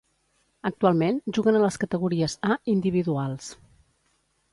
Actualment, 0.69 1.19
juguen 1.37 1.59
a 1.59 1.61
les 1.63 1.77
categories 1.83 2.37
"A" 2.53 2.57
individuals. 2.73 3.51